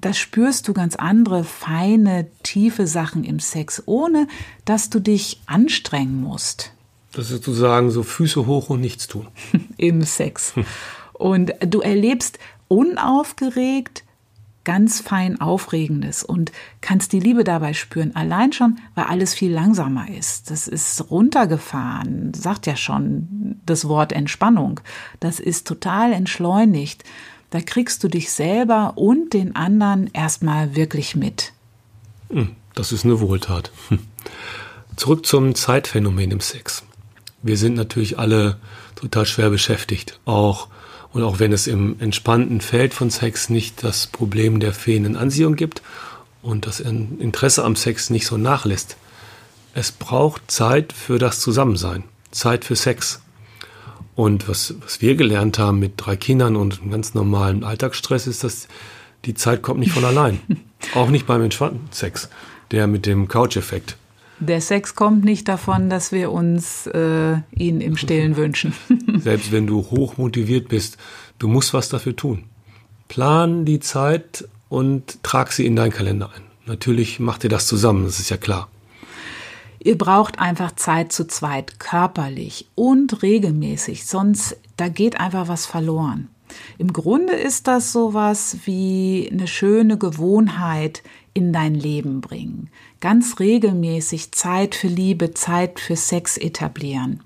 da 0.01 0.11
spürst 0.11 0.67
du 0.67 0.73
ganz 0.73 0.97
andere, 0.97 1.45
feine, 1.45 2.27
tiefe 2.43 2.85
Sachen 2.85 3.23
im 3.23 3.39
Sex, 3.39 3.81
ohne 3.85 4.27
dass 4.65 4.89
du 4.89 4.99
dich 4.99 5.39
anstrengen 5.45 6.21
musst. 6.21 6.73
Das 7.13 7.31
ist 7.31 7.45
sozusagen 7.45 7.91
so 7.91 8.03
Füße 8.03 8.45
hoch 8.45 8.69
und 8.69 8.81
nichts 8.81 9.07
tun. 9.07 9.27
Im 9.77 10.01
Sex. 10.01 10.53
Und 11.13 11.53
du 11.61 11.79
erlebst 11.79 12.39
unaufgeregt 12.67 14.03
ganz 14.65 14.99
fein 14.99 15.39
Aufregendes 15.39 16.21
und 16.21 16.51
kannst 16.81 17.13
die 17.13 17.21
Liebe 17.21 17.45
dabei 17.45 17.73
spüren. 17.73 18.17
Allein 18.17 18.51
schon, 18.51 18.79
weil 18.95 19.05
alles 19.05 19.33
viel 19.33 19.53
langsamer 19.53 20.09
ist. 20.09 20.51
Das 20.51 20.67
ist 20.67 21.09
runtergefahren, 21.09 22.33
sagt 22.33 22.67
ja 22.67 22.75
schon 22.75 23.61
das 23.65 23.87
Wort 23.87 24.11
Entspannung. 24.11 24.81
Das 25.21 25.39
ist 25.39 25.65
total 25.65 26.11
entschleunigt. 26.11 27.05
Da 27.49 27.61
kriegst 27.61 28.03
du 28.03 28.07
dich 28.07 28.31
selber 28.31 28.93
und 28.95 29.33
den 29.33 29.55
anderen 29.55 30.09
erstmal 30.13 30.75
wirklich 30.75 31.15
mit. 31.15 31.53
Hm, 32.29 32.55
das 32.75 32.91
ist 32.91 33.05
eine 33.05 33.19
Wohltat. 33.19 33.71
Hm. 33.89 33.99
Zurück 34.95 35.25
zum 35.25 35.55
Zeitphänomen 35.55 36.31
im 36.31 36.41
Sex 36.41 36.83
wir 37.41 37.57
sind 37.57 37.75
natürlich 37.75 38.19
alle 38.19 38.57
total 38.95 39.25
schwer 39.25 39.49
beschäftigt. 39.49 40.19
Auch 40.25 40.67
und 41.11 41.23
auch 41.23 41.39
wenn 41.39 41.53
es 41.53 41.65
im 41.65 41.99
entspannten 41.99 42.61
Feld 42.61 42.93
von 42.93 43.09
Sex 43.09 43.49
nicht 43.49 43.83
das 43.83 44.07
Problem 44.07 44.59
der 44.59 44.73
fehlenden 44.73 45.15
Anziehung 45.15 45.55
gibt 45.55 45.81
und 46.43 46.67
das 46.67 46.79
Interesse 46.79 47.63
am 47.63 47.75
Sex 47.75 48.11
nicht 48.11 48.27
so 48.27 48.37
nachlässt, 48.37 48.95
es 49.73 49.91
braucht 49.91 50.51
Zeit 50.51 50.93
für 50.93 51.17
das 51.17 51.39
Zusammensein, 51.39 52.03
Zeit 52.31 52.63
für 52.63 52.75
Sex. 52.75 53.21
Und 54.15 54.49
was, 54.49 54.75
was 54.81 55.01
wir 55.01 55.15
gelernt 55.15 55.59
haben 55.59 55.79
mit 55.79 55.93
drei 55.97 56.15
Kindern 56.15 56.55
und 56.55 56.81
einem 56.81 56.91
ganz 56.91 57.13
normalen 57.13 57.63
Alltagsstress 57.63 58.27
ist, 58.27 58.43
dass 58.43 58.67
die 59.25 59.33
Zeit 59.33 59.61
kommt 59.61 59.79
nicht 59.79 59.91
von 59.91 60.05
allein. 60.05 60.39
auch 60.95 61.09
nicht 61.09 61.27
beim 61.27 61.41
entspannten 61.41 61.87
Sex, 61.91 62.29
der 62.71 62.87
mit 62.87 63.05
dem 63.05 63.27
Couch-Effekt. 63.27 63.97
Der 64.39 64.61
Sex 64.61 64.95
kommt 64.95 65.25
nicht 65.25 65.49
davon, 65.49 65.89
dass 65.89 66.13
wir 66.13 66.31
uns 66.31 66.87
äh, 66.87 67.37
ihn 67.51 67.81
im 67.81 67.97
Stillen 67.97 68.37
wünschen. 68.37 68.73
Selbst 69.17 69.51
wenn 69.51 69.67
du 69.67 69.77
hoch 69.91 70.17
motiviert 70.17 70.69
bist, 70.69 70.97
du 71.39 71.47
musst 71.47 71.73
was 71.73 71.89
dafür 71.89 72.15
tun. 72.15 72.45
Plan 73.09 73.65
die 73.65 73.79
Zeit 73.79 74.47
und 74.69 75.21
trag 75.23 75.51
sie 75.51 75.65
in 75.65 75.75
deinen 75.75 75.91
Kalender 75.91 76.29
ein. 76.33 76.43
Natürlich 76.65 77.19
macht 77.19 77.43
ihr 77.43 77.49
das 77.49 77.67
zusammen, 77.67 78.05
das 78.05 78.19
ist 78.19 78.29
ja 78.29 78.37
klar. 78.37 78.69
Ihr 79.79 79.97
braucht 79.97 80.39
einfach 80.39 80.73
Zeit 80.73 81.11
zu 81.11 81.25
zweit, 81.25 81.79
körperlich 81.79 82.67
und 82.75 83.23
regelmäßig, 83.23 84.05
sonst 84.05 84.57
da 84.77 84.89
geht 84.89 85.19
einfach 85.19 85.47
was 85.47 85.65
verloren. 85.65 86.29
Im 86.77 86.93
Grunde 86.93 87.33
ist 87.33 87.67
das 87.67 87.91
sowas 87.91 88.57
wie 88.65 89.29
eine 89.31 89.47
schöne 89.47 89.97
Gewohnheit 89.97 91.03
in 91.33 91.53
dein 91.53 91.75
Leben 91.75 92.21
bringen. 92.21 92.69
Ganz 92.99 93.39
regelmäßig 93.39 94.31
Zeit 94.31 94.75
für 94.75 94.87
Liebe, 94.87 95.33
Zeit 95.33 95.79
für 95.79 95.95
Sex 95.95 96.37
etablieren, 96.37 97.21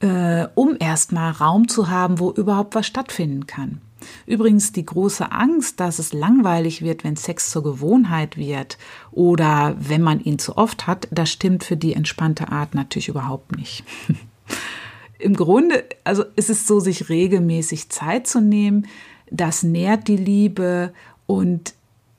äh, 0.00 0.46
um 0.54 0.76
erstmal 0.78 1.32
Raum 1.32 1.68
zu 1.68 1.90
haben, 1.90 2.18
wo 2.18 2.30
überhaupt 2.32 2.74
was 2.74 2.86
stattfinden 2.86 3.46
kann. 3.46 3.80
Übrigens 4.28 4.72
die 4.72 4.84
große 4.84 5.32
Angst, 5.32 5.80
dass 5.80 5.98
es 5.98 6.12
langweilig 6.12 6.82
wird, 6.82 7.02
wenn 7.02 7.16
Sex 7.16 7.50
zur 7.50 7.62
Gewohnheit 7.62 8.36
wird 8.36 8.76
oder 9.10 9.74
wenn 9.78 10.02
man 10.02 10.20
ihn 10.20 10.38
zu 10.38 10.58
oft 10.58 10.86
hat, 10.86 11.08
das 11.10 11.30
stimmt 11.30 11.64
für 11.64 11.78
die 11.78 11.94
entspannte 11.94 12.52
Art 12.52 12.74
natürlich 12.74 13.08
überhaupt 13.08 13.56
nicht. 13.56 13.84
im 15.18 15.34
Grunde, 15.34 15.82
also 16.04 16.24
ist 16.36 16.50
es 16.50 16.66
so, 16.66 16.78
sich 16.78 17.08
regelmäßig 17.08 17.88
Zeit 17.88 18.26
zu 18.26 18.42
nehmen, 18.42 18.86
das 19.30 19.62
nährt 19.62 20.08
die 20.08 20.18
Liebe 20.18 20.92
und 21.26 21.72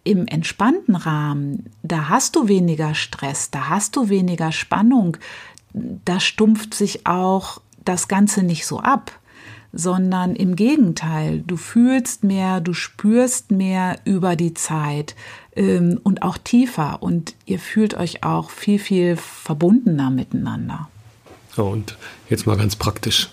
im 0.03 0.25
entspannten 0.25 0.95
Rahmen, 0.95 1.69
da 1.83 2.09
hast 2.09 2.35
du 2.35 2.47
weniger 2.47 2.95
Stress, 2.95 3.51
da 3.51 3.69
hast 3.69 3.95
du 3.95 4.09
weniger 4.09 4.51
Spannung, 4.51 5.17
da 5.73 6.19
stumpft 6.19 6.73
sich 6.73 7.05
auch 7.05 7.61
das 7.85 8.07
Ganze 8.07 8.41
nicht 8.41 8.65
so 8.65 8.79
ab, 8.79 9.18
sondern 9.71 10.35
im 10.35 10.55
Gegenteil, 10.55 11.43
du 11.45 11.57
fühlst 11.57 12.23
mehr, 12.23 12.59
du 12.61 12.73
spürst 12.73 13.51
mehr 13.51 13.99
über 14.05 14.35
die 14.35 14.53
Zeit 14.53 15.15
ähm, 15.55 15.99
und 16.03 16.23
auch 16.23 16.37
tiefer 16.37 17.03
und 17.03 17.35
ihr 17.45 17.59
fühlt 17.59 17.93
euch 17.93 18.23
auch 18.23 18.49
viel, 18.49 18.79
viel 18.79 19.15
verbundener 19.15 20.09
miteinander. 20.09 20.89
So, 21.55 21.67
und 21.67 21.97
jetzt 22.29 22.47
mal 22.47 22.57
ganz 22.57 22.75
praktisch. 22.75 23.29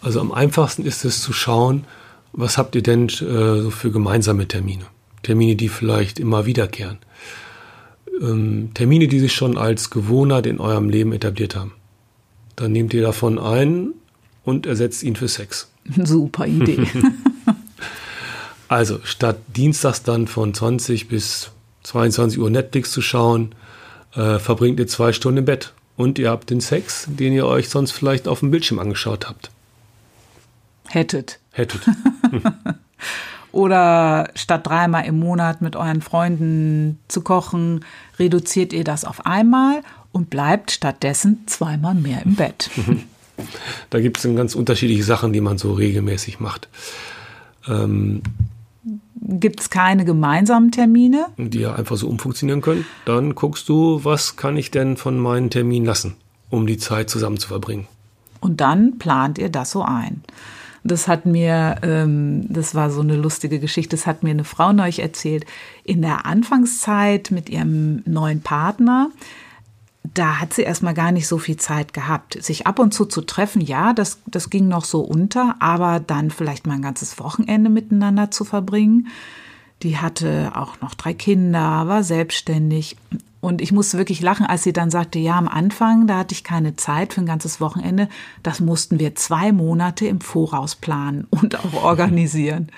Also 0.00 0.20
am 0.20 0.32
einfachsten 0.32 0.84
ist 0.84 1.04
es 1.04 1.20
zu 1.20 1.32
schauen, 1.32 1.84
was 2.32 2.58
habt 2.58 2.74
ihr 2.74 2.82
denn 2.82 3.08
äh, 3.08 3.62
so 3.62 3.70
für 3.70 3.90
gemeinsame 3.90 4.46
Termine? 4.46 4.84
Termine, 5.22 5.56
die 5.56 5.68
vielleicht 5.68 6.20
immer 6.20 6.46
wiederkehren. 6.46 6.98
Ähm, 8.20 8.70
Termine, 8.74 9.08
die 9.08 9.20
sich 9.20 9.34
schon 9.34 9.58
als 9.58 9.90
Gewohnheit 9.90 10.46
in 10.46 10.60
eurem 10.60 10.88
Leben 10.88 11.12
etabliert 11.12 11.56
haben. 11.56 11.72
Dann 12.54 12.72
nehmt 12.72 12.94
ihr 12.94 13.02
davon 13.02 13.38
ein 13.38 13.94
und 14.46 14.64
ersetzt 14.64 15.02
ihn 15.02 15.16
für 15.16 15.28
Sex. 15.28 15.68
Super 16.04 16.46
Idee. 16.46 16.86
also 18.68 19.00
statt 19.04 19.38
Dienstags 19.48 20.02
dann 20.02 20.26
von 20.26 20.54
20 20.54 21.08
bis 21.08 21.50
22 21.82 22.38
Uhr 22.38 22.48
Netflix 22.48 22.92
zu 22.92 23.02
schauen, 23.02 23.54
äh, 24.14 24.38
verbringt 24.38 24.80
ihr 24.80 24.86
zwei 24.86 25.12
Stunden 25.12 25.38
im 25.38 25.44
Bett 25.44 25.74
und 25.96 26.18
ihr 26.18 26.30
habt 26.30 26.48
den 26.48 26.60
Sex, 26.60 27.06
den 27.08 27.34
ihr 27.34 27.46
euch 27.46 27.68
sonst 27.68 27.92
vielleicht 27.92 28.28
auf 28.28 28.40
dem 28.40 28.50
Bildschirm 28.50 28.78
angeschaut 28.78 29.28
habt. 29.28 29.50
Hättet. 30.88 31.40
Hättet. 31.52 31.82
Oder 33.52 34.30
statt 34.34 34.66
dreimal 34.66 35.06
im 35.06 35.18
Monat 35.18 35.62
mit 35.62 35.76
euren 35.76 36.02
Freunden 36.02 36.98
zu 37.08 37.22
kochen, 37.22 37.84
reduziert 38.18 38.72
ihr 38.72 38.84
das 38.84 39.04
auf 39.04 39.24
einmal 39.24 39.80
und 40.12 40.30
bleibt 40.30 40.70
stattdessen 40.70 41.44
zweimal 41.46 41.94
mehr 41.94 42.22
im 42.22 42.36
Bett. 42.36 42.70
Da 43.90 44.00
gibt 44.00 44.18
es 44.18 44.34
ganz 44.34 44.54
unterschiedliche 44.54 45.04
Sachen, 45.04 45.32
die 45.32 45.40
man 45.40 45.58
so 45.58 45.72
regelmäßig 45.72 46.40
macht. 46.40 46.68
Ähm, 47.68 48.22
gibt 49.14 49.60
es 49.60 49.70
keine 49.70 50.04
gemeinsamen 50.04 50.70
Termine? 50.70 51.26
Die 51.36 51.60
ja 51.60 51.74
einfach 51.74 51.96
so 51.96 52.08
umfunktionieren 52.08 52.62
können. 52.62 52.86
Dann 53.04 53.34
guckst 53.34 53.68
du, 53.68 54.00
was 54.04 54.36
kann 54.36 54.56
ich 54.56 54.70
denn 54.70 54.96
von 54.96 55.18
meinen 55.18 55.50
Terminen 55.50 55.86
lassen, 55.86 56.16
um 56.50 56.66
die 56.66 56.78
Zeit 56.78 57.10
zusammen 57.10 57.38
zu 57.38 57.48
verbringen. 57.48 57.86
Und 58.40 58.60
dann 58.60 58.98
plant 58.98 59.38
ihr 59.38 59.48
das 59.48 59.70
so 59.70 59.82
ein. 59.82 60.22
Das 60.84 61.08
hat 61.08 61.26
mir, 61.26 61.76
ähm, 61.82 62.46
das 62.48 62.74
war 62.76 62.90
so 62.90 63.00
eine 63.00 63.16
lustige 63.16 63.58
Geschichte, 63.58 63.96
das 63.96 64.06
hat 64.06 64.22
mir 64.22 64.30
eine 64.30 64.44
Frau 64.44 64.72
neulich 64.72 65.00
erzählt. 65.00 65.44
In 65.82 66.00
der 66.00 66.26
Anfangszeit 66.26 67.32
mit 67.32 67.48
ihrem 67.48 68.02
neuen 68.06 68.40
Partner, 68.40 69.10
da 70.14 70.40
hat 70.40 70.52
sie 70.52 70.62
erstmal 70.62 70.94
gar 70.94 71.12
nicht 71.12 71.26
so 71.26 71.38
viel 71.38 71.56
Zeit 71.56 71.92
gehabt. 71.92 72.42
Sich 72.42 72.66
ab 72.66 72.78
und 72.78 72.92
zu 72.92 73.06
zu 73.06 73.22
treffen, 73.22 73.60
ja, 73.60 73.92
das, 73.92 74.20
das 74.26 74.50
ging 74.50 74.68
noch 74.68 74.84
so 74.84 75.00
unter, 75.00 75.56
aber 75.58 76.00
dann 76.00 76.30
vielleicht 76.30 76.66
mal 76.66 76.74
ein 76.74 76.82
ganzes 76.82 77.18
Wochenende 77.18 77.70
miteinander 77.70 78.30
zu 78.30 78.44
verbringen. 78.44 79.08
Die 79.82 79.98
hatte 79.98 80.52
auch 80.54 80.80
noch 80.80 80.94
drei 80.94 81.14
Kinder, 81.14 81.86
war 81.86 82.02
selbstständig. 82.02 82.96
Und 83.40 83.60
ich 83.60 83.72
musste 83.72 83.98
wirklich 83.98 84.22
lachen, 84.22 84.46
als 84.46 84.62
sie 84.62 84.72
dann 84.72 84.90
sagte, 84.90 85.18
ja, 85.18 85.36
am 85.36 85.48
Anfang, 85.48 86.06
da 86.06 86.18
hatte 86.18 86.32
ich 86.32 86.42
keine 86.42 86.76
Zeit 86.76 87.14
für 87.14 87.20
ein 87.20 87.26
ganzes 87.26 87.60
Wochenende. 87.60 88.08
Das 88.42 88.60
mussten 88.60 88.98
wir 88.98 89.14
zwei 89.14 89.52
Monate 89.52 90.06
im 90.06 90.20
Voraus 90.20 90.74
planen 90.74 91.26
und 91.30 91.58
auch 91.58 91.84
organisieren. 91.84 92.70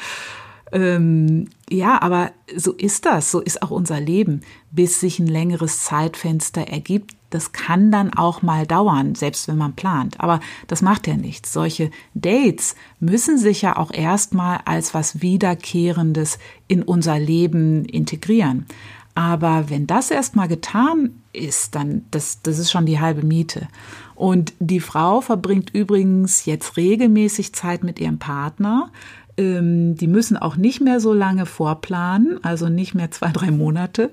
Ähm, 0.72 1.48
ja, 1.70 2.02
aber 2.02 2.32
so 2.54 2.72
ist 2.72 3.06
das, 3.06 3.30
so 3.30 3.40
ist 3.40 3.62
auch 3.62 3.70
unser 3.70 4.00
Leben, 4.00 4.42
bis 4.70 5.00
sich 5.00 5.18
ein 5.18 5.26
längeres 5.26 5.84
Zeitfenster 5.84 6.68
ergibt. 6.68 7.14
Das 7.30 7.52
kann 7.52 7.92
dann 7.92 8.14
auch 8.14 8.42
mal 8.42 8.66
dauern, 8.66 9.14
selbst 9.14 9.48
wenn 9.48 9.58
man 9.58 9.74
plant. 9.74 10.18
Aber 10.20 10.40
das 10.66 10.80
macht 10.80 11.06
ja 11.06 11.16
nichts. 11.16 11.52
Solche 11.52 11.90
Dates 12.14 12.74
müssen 13.00 13.38
sich 13.38 13.62
ja 13.62 13.76
auch 13.76 13.92
erstmal 13.92 14.60
als 14.64 14.94
was 14.94 15.20
Wiederkehrendes 15.20 16.38
in 16.68 16.82
unser 16.82 17.18
Leben 17.18 17.84
integrieren. 17.84 18.66
Aber 19.14 19.68
wenn 19.68 19.86
das 19.86 20.10
erstmal 20.10 20.48
getan 20.48 21.20
ist, 21.32 21.74
dann 21.74 22.04
das, 22.12 22.40
das 22.42 22.58
ist 22.58 22.70
schon 22.70 22.86
die 22.86 23.00
halbe 23.00 23.26
Miete. 23.26 23.68
Und 24.14 24.54
die 24.60 24.80
Frau 24.80 25.20
verbringt 25.20 25.70
übrigens 25.74 26.44
jetzt 26.44 26.76
regelmäßig 26.76 27.52
Zeit 27.52 27.82
mit 27.84 27.98
ihrem 27.98 28.18
Partner 28.18 28.90
die 29.38 30.08
müssen 30.08 30.36
auch 30.36 30.56
nicht 30.56 30.80
mehr 30.80 30.98
so 30.98 31.12
lange 31.12 31.46
vorplanen, 31.46 32.42
also 32.42 32.68
nicht 32.68 32.94
mehr 32.94 33.12
zwei, 33.12 33.30
drei 33.30 33.52
Monate, 33.52 34.10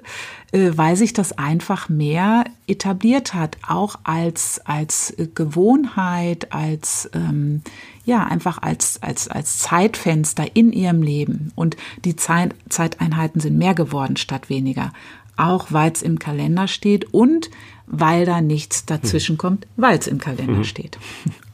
äh, 0.52 0.72
weil 0.76 0.96
sich 0.96 1.14
das 1.14 1.36
einfach 1.38 1.90
mehr 1.90 2.44
etabliert 2.68 3.34
hat, 3.34 3.58
auch 3.68 3.98
als, 4.04 4.62
als 4.66 5.16
Gewohnheit, 5.34 6.54
als, 6.54 7.10
ähm, 7.14 7.62
ja, 8.06 8.24
einfach 8.24 8.62
als, 8.62 9.02
als, 9.02 9.28
als 9.28 9.58
Zeitfenster 9.58 10.56
in 10.56 10.72
ihrem 10.72 11.02
Leben. 11.02 11.52
Und 11.56 11.76
die 12.04 12.16
Zeit, 12.16 12.54
Zeiteinheiten 12.70 13.42
sind 13.42 13.58
mehr 13.58 13.74
geworden 13.74 14.18
statt 14.18 14.50
weniger. 14.50 14.94
Auch 15.38 15.72
weil 15.72 15.92
es 15.92 16.04
im 16.04 16.20
Kalender 16.20 16.68
steht 16.68 17.14
und 17.14 17.50
weil 17.88 18.26
da 18.26 18.42
nichts 18.42 18.86
dazwischen 18.86 19.38
kommt, 19.38 19.66
weil 19.76 19.98
es 19.98 20.08
im 20.08 20.20
Kalender 20.20 20.54
mhm. 20.60 20.64
steht. 20.64 21.00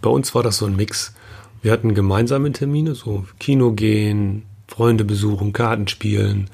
Bei 0.02 0.10
uns 0.10 0.36
war 0.36 0.44
das 0.44 0.58
so 0.58 0.66
ein 0.66 0.76
Mix. 0.76 1.14
Wir 1.62 1.72
hatten 1.72 1.94
gemeinsame 1.94 2.52
Termine, 2.52 2.96
so 2.96 3.26
Kino 3.40 3.72
gehen, 3.72 4.44
Freunde 4.68 5.04
besuchen, 5.04 5.54
Karten 5.54 5.88
spielen, 5.88 6.50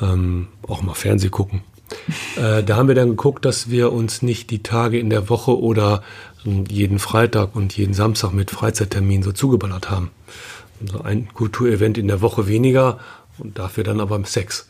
ähm, 0.00 0.48
auch 0.68 0.82
mal 0.82 0.94
Fernseh 0.94 1.30
gucken. 1.30 1.62
Äh, 2.36 2.62
da 2.62 2.76
haben 2.76 2.88
wir 2.88 2.94
dann 2.94 3.10
geguckt, 3.10 3.44
dass 3.44 3.70
wir 3.70 3.92
uns 3.92 4.22
nicht 4.22 4.50
die 4.50 4.62
Tage 4.62 4.98
in 4.98 5.10
der 5.10 5.28
Woche 5.28 5.58
oder 5.58 6.02
jeden 6.44 6.98
Freitag 6.98 7.56
und 7.56 7.76
jeden 7.76 7.94
Samstag 7.94 8.32
mit 8.32 8.50
Freizeitterminen 8.50 9.22
so 9.22 9.32
zugeballert 9.32 9.90
haben. 9.90 10.10
Also 10.80 11.02
ein 11.02 11.28
Kulturevent 11.34 11.98
in 11.98 12.08
der 12.08 12.22
Woche 12.22 12.46
weniger 12.46 12.98
und 13.38 13.58
dafür 13.58 13.84
dann 13.84 14.00
aber 14.00 14.24
Sex. 14.24 14.68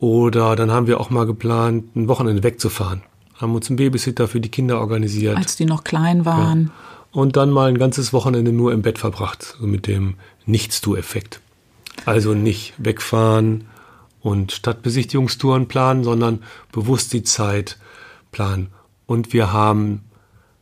Oder 0.00 0.56
dann 0.56 0.70
haben 0.70 0.86
wir 0.86 1.00
auch 1.00 1.10
mal 1.10 1.26
geplant, 1.26 1.96
ein 1.96 2.08
Wochenende 2.08 2.42
wegzufahren. 2.42 3.02
Haben 3.34 3.54
uns 3.54 3.68
einen 3.68 3.76
Babysitter 3.76 4.28
für 4.28 4.40
die 4.40 4.50
Kinder 4.50 4.80
organisiert. 4.80 5.36
Als 5.36 5.56
die 5.56 5.64
noch 5.64 5.84
klein 5.84 6.24
waren. 6.24 6.64
Ja 6.64 6.97
und 7.12 7.36
dann 7.36 7.50
mal 7.50 7.68
ein 7.68 7.78
ganzes 7.78 8.12
Wochenende 8.12 8.52
nur 8.52 8.72
im 8.72 8.82
Bett 8.82 8.98
verbracht, 8.98 9.56
so 9.58 9.66
mit 9.66 9.86
dem 9.86 10.14
Nichts-Tu-Effekt. 10.46 11.40
Also 12.06 12.34
nicht 12.34 12.74
wegfahren 12.78 13.64
und 14.20 14.52
Stadtbesichtigungstouren 14.52 15.68
planen, 15.68 16.04
sondern 16.04 16.42
bewusst 16.72 17.12
die 17.12 17.22
Zeit 17.22 17.78
planen. 18.30 18.68
Und 19.06 19.32
wir 19.32 19.52
haben 19.52 20.02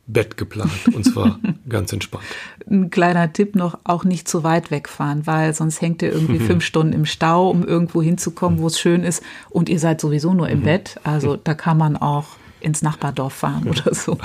Bett 0.07 0.37
geplant 0.37 0.71
und 0.93 1.03
zwar 1.03 1.39
ganz 1.69 1.91
entspannt. 1.91 2.23
Ein 2.69 2.89
kleiner 2.89 3.31
Tipp 3.33 3.55
noch, 3.55 3.77
auch 3.83 4.05
nicht 4.05 4.27
zu 4.27 4.43
weit 4.43 4.71
wegfahren, 4.71 5.27
weil 5.27 5.53
sonst 5.53 5.81
hängt 5.81 6.01
ihr 6.01 6.11
irgendwie 6.11 6.39
fünf 6.45 6.63
Stunden 6.63 6.93
im 6.93 7.05
Stau, 7.05 7.49
um 7.49 7.65
irgendwo 7.65 8.01
hinzukommen, 8.01 8.59
wo 8.59 8.67
es 8.67 8.79
schön 8.79 9.03
ist 9.03 9.21
und 9.49 9.67
ihr 9.67 9.79
seid 9.79 9.99
sowieso 9.99 10.33
nur 10.33 10.47
im 10.49 10.61
mhm. 10.61 10.63
Bett. 10.63 10.99
Also 11.03 11.35
da 11.43 11.53
kann 11.53 11.77
man 11.77 11.97
auch 11.97 12.25
ins 12.61 12.81
Nachbardorf 12.81 13.33
fahren 13.33 13.67
oder 13.67 13.93
so. 13.93 14.17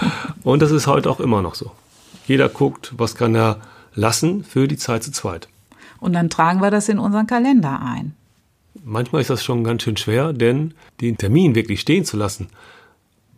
Und 0.44 0.62
das 0.62 0.70
ist 0.70 0.86
heute 0.86 1.10
auch 1.10 1.20
immer 1.20 1.42
noch 1.42 1.54
so. 1.54 1.72
Jeder 2.26 2.48
guckt, 2.48 2.92
was 2.96 3.14
kann 3.14 3.34
er 3.34 3.60
lassen 3.94 4.44
für 4.44 4.68
die 4.68 4.76
Zeit 4.76 5.02
zu 5.02 5.12
zweit. 5.12 5.48
Und 6.00 6.14
dann 6.14 6.30
tragen 6.30 6.60
wir 6.60 6.70
das 6.70 6.88
in 6.88 6.98
unseren 6.98 7.26
Kalender 7.26 7.80
ein. 7.80 8.14
Manchmal 8.84 9.20
ist 9.20 9.30
das 9.30 9.44
schon 9.44 9.64
ganz 9.64 9.82
schön 9.82 9.96
schwer, 9.96 10.32
denn 10.32 10.74
den 11.00 11.16
Termin 11.16 11.54
wirklich 11.54 11.80
stehen 11.80 12.04
zu 12.04 12.16
lassen, 12.16 12.48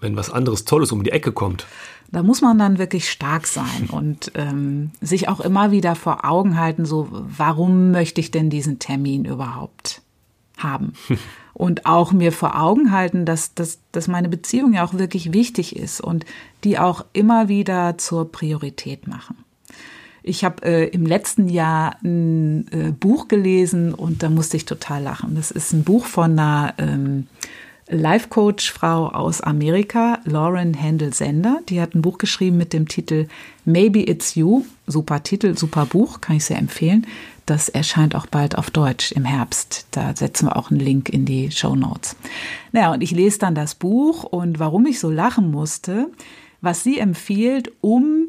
wenn 0.00 0.16
was 0.16 0.30
anderes 0.30 0.64
Tolles 0.64 0.92
um 0.92 1.02
die 1.02 1.10
Ecke 1.10 1.32
kommt. 1.32 1.66
Da 2.10 2.22
muss 2.22 2.40
man 2.40 2.58
dann 2.58 2.78
wirklich 2.78 3.10
stark 3.10 3.46
sein 3.46 3.88
und 3.90 4.32
ähm, 4.34 4.92
sich 5.00 5.28
auch 5.28 5.40
immer 5.40 5.70
wieder 5.70 5.94
vor 5.94 6.24
Augen 6.24 6.58
halten, 6.58 6.86
so 6.86 7.08
warum 7.10 7.90
möchte 7.90 8.20
ich 8.20 8.30
denn 8.30 8.50
diesen 8.50 8.78
Termin 8.78 9.24
überhaupt 9.24 10.02
haben? 10.58 10.92
und 11.54 11.86
auch 11.86 12.12
mir 12.12 12.32
vor 12.32 12.60
Augen 12.60 12.90
halten, 12.90 13.24
dass, 13.24 13.54
dass, 13.54 13.78
dass 13.92 14.08
meine 14.08 14.28
Beziehung 14.28 14.74
ja 14.74 14.84
auch 14.84 14.94
wirklich 14.94 15.32
wichtig 15.32 15.76
ist 15.76 16.00
und 16.00 16.26
die 16.64 16.78
auch 16.78 17.04
immer 17.12 17.48
wieder 17.48 17.96
zur 17.96 18.30
Priorität 18.30 19.06
machen. 19.06 19.36
Ich 20.26 20.42
habe 20.42 20.64
äh, 20.64 20.88
im 20.88 21.06
letzten 21.06 21.48
Jahr 21.48 21.96
ein 22.02 22.66
äh, 22.72 22.92
Buch 22.92 23.28
gelesen 23.28 23.94
und 23.94 24.22
da 24.22 24.30
musste 24.30 24.56
ich 24.56 24.64
total 24.64 25.02
lachen. 25.02 25.34
Das 25.36 25.50
ist 25.50 25.72
ein 25.72 25.84
Buch 25.84 26.06
von 26.06 26.32
einer 26.32 26.74
ähm, 26.78 27.26
Life 27.88 28.28
Coach 28.28 28.72
Frau 28.72 29.08
aus 29.08 29.42
Amerika, 29.42 30.20
Lauren 30.24 30.80
Handel 30.80 31.12
Sender. 31.12 31.60
Die 31.68 31.80
hat 31.80 31.94
ein 31.94 32.00
Buch 32.00 32.16
geschrieben 32.16 32.56
mit 32.56 32.72
dem 32.72 32.88
Titel 32.88 33.28
Maybe 33.66 34.08
It's 34.08 34.34
You. 34.34 34.64
Super 34.86 35.22
Titel, 35.22 35.58
super 35.58 35.84
Buch, 35.84 36.22
kann 36.22 36.36
ich 36.36 36.46
sehr 36.46 36.58
empfehlen. 36.58 37.06
Das 37.46 37.68
erscheint 37.68 38.14
auch 38.14 38.26
bald 38.26 38.56
auf 38.56 38.70
Deutsch 38.70 39.12
im 39.12 39.24
Herbst. 39.24 39.86
Da 39.90 40.16
setzen 40.16 40.46
wir 40.46 40.56
auch 40.56 40.70
einen 40.70 40.80
Link 40.80 41.10
in 41.10 41.26
die 41.26 41.50
Show 41.50 41.76
Notes. 41.76 42.16
Naja, 42.72 42.92
und 42.92 43.02
ich 43.02 43.10
lese 43.10 43.38
dann 43.38 43.54
das 43.54 43.74
Buch 43.74 44.24
und 44.24 44.58
warum 44.58 44.86
ich 44.86 44.98
so 44.98 45.10
lachen 45.10 45.50
musste, 45.50 46.10
was 46.60 46.82
sie 46.82 46.98
empfiehlt, 46.98 47.70
um 47.82 48.28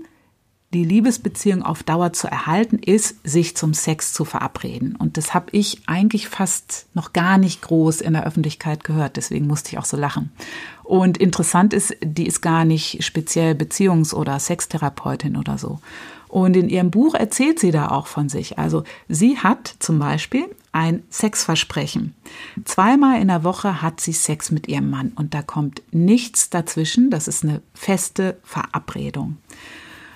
die 0.73 0.83
Liebesbeziehung 0.83 1.63
auf 1.63 1.83
Dauer 1.83 2.11
zu 2.11 2.27
erhalten, 2.27 2.77
ist, 2.79 3.15
sich 3.23 3.55
zum 3.55 3.73
Sex 3.73 4.11
zu 4.11 4.25
verabreden. 4.25 4.97
Und 4.97 5.15
das 5.15 5.33
habe 5.33 5.45
ich 5.53 5.83
eigentlich 5.85 6.27
fast 6.27 6.87
noch 6.93 7.13
gar 7.13 7.37
nicht 7.37 7.61
groß 7.61 8.01
in 8.01 8.11
der 8.11 8.25
Öffentlichkeit 8.25 8.83
gehört. 8.83 9.15
Deswegen 9.15 9.47
musste 9.47 9.69
ich 9.69 9.77
auch 9.77 9.85
so 9.85 9.95
lachen. 9.95 10.33
Und 10.83 11.17
interessant 11.17 11.73
ist, 11.73 11.95
die 12.03 12.27
ist 12.27 12.41
gar 12.41 12.65
nicht 12.65 13.05
speziell 13.05 13.53
Beziehungs- 13.53 14.13
oder 14.13 14.37
Sextherapeutin 14.37 15.37
oder 15.37 15.57
so. 15.57 15.79
Und 16.35 16.57
in 16.57 16.67
ihrem 16.67 16.91
Buch 16.91 17.13
erzählt 17.13 17.59
sie 17.59 17.71
da 17.71 17.87
auch 17.87 18.07
von 18.07 18.27
sich. 18.27 18.59
Also 18.59 18.83
sie 19.07 19.37
hat 19.37 19.73
zum 19.79 19.99
Beispiel 19.99 20.43
ein 20.73 21.01
Sexversprechen. 21.09 22.13
Zweimal 22.65 23.21
in 23.21 23.29
der 23.29 23.45
Woche 23.45 23.81
hat 23.81 24.01
sie 24.01 24.11
Sex 24.11 24.51
mit 24.51 24.67
ihrem 24.67 24.89
Mann 24.89 25.13
und 25.15 25.33
da 25.33 25.41
kommt 25.41 25.81
nichts 25.91 26.49
dazwischen. 26.49 27.09
Das 27.09 27.29
ist 27.29 27.45
eine 27.45 27.61
feste 27.73 28.37
Verabredung. 28.43 29.37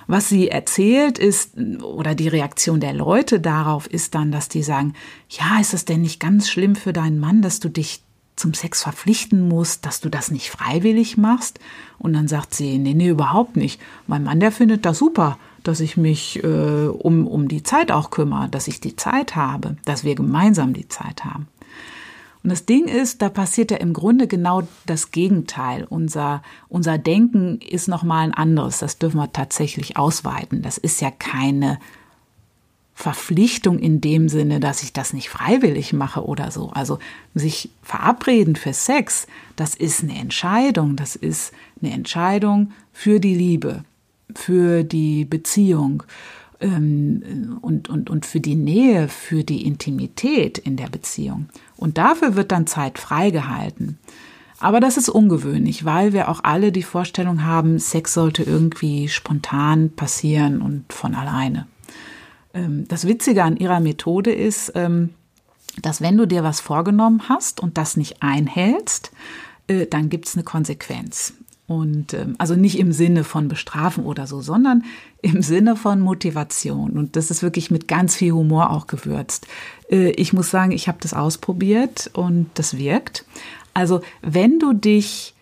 Was 0.08 0.28
sie 0.28 0.50
erzählt 0.50 1.20
ist, 1.20 1.52
oder 1.82 2.16
die 2.16 2.28
Reaktion 2.28 2.82
der 2.82 2.94
Leute 2.94 3.40
darauf 3.40 3.88
ist 3.88 4.14
dann, 4.14 4.34
dass 4.34 4.50
die 4.50 4.62
sagen, 4.62 4.96
ja, 5.30 5.62
ist 5.62 5.74
es 5.74 5.86
denn 5.86 6.02
nicht 6.02 6.20
ganz 6.20 6.50
schlimm 6.50 6.76
für 6.76 6.92
deinen 6.92 7.20
Mann, 7.20 7.42
dass 7.42 7.62
du 7.62 7.70
dich 7.70 8.04
zum 8.36 8.54
Sex 8.54 8.84
verpflichten 8.84 9.48
musst, 9.48 9.86
dass 9.86 10.02
du 10.02 10.10
das 10.10 10.32
nicht 10.32 10.50
freiwillig 10.50 11.16
machst. 11.16 11.62
Und 11.98 12.12
dann 12.12 12.28
sagt 12.28 12.56
sie, 12.56 12.78
nee, 12.78 12.94
nee, 12.94 13.08
überhaupt 13.08 13.56
nicht. 13.56 13.80
Mein 14.06 14.26
Mann, 14.26 14.42
der 14.42 14.52
findet 14.52 14.86
das 14.86 14.98
super, 14.98 15.38
dass 15.70 15.82
ich 15.82 15.98
mich 15.98 16.44
äh, 16.44 16.88
um, 16.88 17.28
um 17.28 17.48
die 17.48 17.62
Zeit 17.62 17.92
auch 17.92 18.10
kümmere, 18.10 18.50
dass 18.50 18.68
ich 18.68 18.82
die 18.82 18.96
Zeit 18.96 19.36
habe, 19.36 19.78
dass 19.86 20.04
wir 20.04 20.16
gemeinsam 20.16 20.74
die 20.74 20.88
Zeit 20.88 21.24
haben. 21.24 21.48
Und 22.44 22.50
das 22.50 22.66
Ding 22.66 22.88
ist, 22.88 23.22
da 23.22 23.30
passiert 23.30 23.70
ja 23.70 23.78
im 23.78 23.94
Grunde 23.94 24.26
genau 24.26 24.68
das 24.88 25.12
Gegenteil. 25.12 25.86
Unser, 25.88 26.42
unser 26.70 26.98
Denken 26.98 27.60
ist 27.62 27.88
nochmal 27.88 28.24
ein 28.24 28.34
anderes. 28.34 28.80
Das 28.80 28.98
dürfen 28.98 29.18
wir 29.18 29.32
tatsächlich 29.32 29.96
ausweiten. 29.98 30.64
Das 30.64 30.80
ist 30.80 31.02
ja 31.02 31.12
keine 31.12 31.80
Verpflichtung 32.96 33.78
in 33.78 34.02
dem 34.02 34.28
Sinne, 34.28 34.60
dass 34.60 34.82
ich 34.82 34.92
das 34.92 35.14
nicht 35.14 35.30
freiwillig 35.30 35.94
mache 35.94 36.26
oder 36.26 36.50
so. 36.50 36.70
Also 36.72 36.98
sich 37.36 37.70
verabreden 37.84 38.56
für 38.56 38.74
Sex, 38.74 39.28
das 39.56 39.76
ist 39.76 40.02
eine 40.02 40.18
Entscheidung. 40.18 40.96
Das 40.96 41.16
ist 41.16 41.54
eine 41.82 41.94
Entscheidung 41.94 42.72
für 42.92 43.20
die 43.20 43.36
Liebe, 43.36 43.84
für 44.36 44.84
die 44.84 45.26
Beziehung 45.26 46.04
ähm, 46.60 47.60
und, 47.62 47.90
und, 47.90 48.10
und 48.10 48.26
für 48.26 48.40
die 48.40 48.56
Nähe, 48.56 49.08
für 49.08 49.44
die 49.44 49.66
Intimität 49.66 50.58
in 50.58 50.76
der 50.76 50.88
Beziehung. 50.88 51.50
Und 51.78 51.98
dafür 51.98 52.36
wird 52.36 52.52
dann 52.52 52.68
Zeit 52.68 53.00
freigehalten. 53.00 53.98
Aber 54.60 54.82
das 54.82 54.98
ist 54.98 55.08
ungewöhnlich, 55.08 55.86
weil 55.86 56.12
wir 56.12 56.28
auch 56.28 56.44
alle 56.44 56.72
die 56.72 56.84
Vorstellung 56.84 57.46
haben, 57.46 57.80
Sex 57.80 58.14
sollte 58.14 58.44
irgendwie 58.44 59.08
spontan 59.08 59.92
passieren 59.92 60.62
und 60.62 60.92
von 60.92 61.16
alleine. 61.16 61.66
Ähm, 62.54 62.86
das 62.88 63.08
Witzige 63.08 63.44
an 63.44 63.56
ihrer 63.56 63.80
Methode 63.80 64.34
ist, 64.34 64.74
ähm, 64.76 65.12
dass 65.82 66.02
wenn 66.02 66.18
du 66.18 66.26
dir 66.26 66.44
was 66.44 66.60
vorgenommen 66.60 67.30
hast 67.30 67.62
und 67.62 67.78
das 67.78 67.96
nicht 67.96 68.22
einhältst, 68.22 69.12
äh, 69.68 69.86
dann 69.86 70.10
gibt 70.10 70.28
es 70.28 70.36
eine 70.36 70.44
Konsequenz. 70.44 71.34
Und 71.70 72.16
ähm, 72.16 72.34
also 72.40 72.56
nicht 72.56 72.80
im 72.80 72.92
Sinne 72.92 73.24
von 73.24 73.48
Bestrafen 73.48 74.04
oder 74.04 74.26
so, 74.26 74.42
sondern 74.42 74.84
im 75.22 75.44
Sinne 75.44 75.76
von 75.76 76.00
Motivation. 76.00 76.98
Und 76.98 77.16
das 77.16 77.30
ist 77.30 77.44
wirklich 77.44 77.70
mit 77.70 77.88
ganz 77.88 78.16
viel 78.16 78.32
Humor 78.32 78.72
auch 78.72 78.88
gewürzt. 78.88 79.46
Äh, 79.92 80.10
ich 80.14 80.34
muss 80.34 80.50
sagen, 80.50 80.72
ich 80.72 80.88
habe 80.88 80.98
das 81.00 81.14
ausprobiert 81.14 82.10
und 82.14 82.50
das 82.56 82.80
wirkt. 82.80 83.24
Also 83.76 84.02
wenn 84.24 84.58
du 84.58 84.74
dich 84.74 85.36